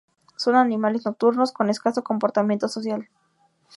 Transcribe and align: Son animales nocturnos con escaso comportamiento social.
Son 0.35 0.55
animales 0.55 1.05
nocturnos 1.05 1.51
con 1.51 1.69
escaso 1.69 2.03
comportamiento 2.03 2.67
social. 2.67 3.07